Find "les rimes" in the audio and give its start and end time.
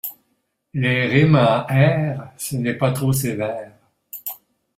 0.73-1.35